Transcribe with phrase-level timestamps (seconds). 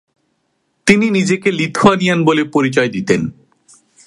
[0.87, 3.21] তিনি নিজেকে লিথুয়ানিয়ান বলে পরিচয় দিতেন।